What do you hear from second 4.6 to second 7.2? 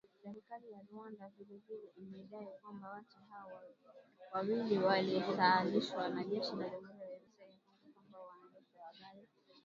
waliasilishwa na jeshi la Jamuhuri ya